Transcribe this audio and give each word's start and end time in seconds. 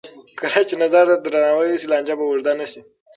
کله 0.39 0.61
چې 0.69 0.75
نظر 0.83 1.03
ته 1.09 1.15
درناوی 1.23 1.69
وشي، 1.71 1.87
لانجه 1.91 2.13
به 2.17 2.23
اوږده 2.25 2.53
نه 2.59 2.65
شي. 2.71 2.81